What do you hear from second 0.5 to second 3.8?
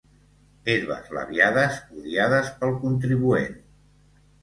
Herbes labiades odiades pel contribuent.